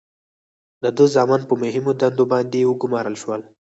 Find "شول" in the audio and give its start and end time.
3.21-3.41